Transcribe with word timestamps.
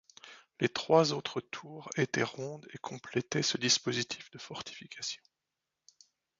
Les 0.59 0.67
trois 0.67 1.13
autres 1.13 1.41
tours 1.41 1.87
étaient 1.95 2.23
rondes 2.23 2.67
et 2.73 2.79
complétaient 2.79 3.43
ce 3.43 3.59
dispositif 3.59 4.31
de 4.31 4.39
fortification. 4.39 5.21